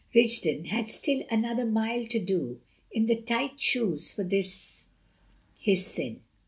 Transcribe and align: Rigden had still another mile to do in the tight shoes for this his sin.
Rigden 0.15 0.65
had 0.65 0.89
still 0.89 1.21
another 1.29 1.63
mile 1.63 2.07
to 2.07 2.17
do 2.17 2.59
in 2.91 3.05
the 3.05 3.17
tight 3.21 3.59
shoes 3.61 4.15
for 4.15 4.23
this 4.23 4.87
his 5.59 5.85
sin. 5.85 6.21